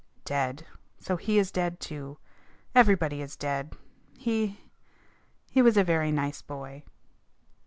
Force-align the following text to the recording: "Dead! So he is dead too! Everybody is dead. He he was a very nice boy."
"Dead! 0.25 0.65
So 0.97 1.15
he 1.15 1.37
is 1.37 1.51
dead 1.51 1.79
too! 1.79 2.17
Everybody 2.73 3.21
is 3.21 3.35
dead. 3.37 3.75
He 4.17 4.59
he 5.51 5.61
was 5.61 5.77
a 5.77 5.83
very 5.83 6.11
nice 6.11 6.41
boy." 6.41 6.81